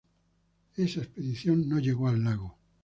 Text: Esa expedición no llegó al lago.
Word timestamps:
Esa 0.77 1.01
expedición 1.01 1.69
no 1.69 1.77
llegó 1.77 2.07
al 2.07 2.23
lago. 2.23 2.57